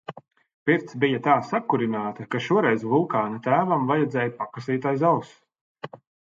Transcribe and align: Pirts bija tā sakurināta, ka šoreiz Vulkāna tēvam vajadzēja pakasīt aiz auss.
Pirts 0.69 0.95
bija 1.01 1.19
tā 1.27 1.35
sakurināta, 1.49 2.25
ka 2.35 2.41
šoreiz 2.45 2.85
Vulkāna 2.95 3.43
tēvam 3.49 3.85
vajadzēja 3.93 4.35
pakasīt 4.41 4.89
aiz 4.95 5.07
auss. 5.13 5.37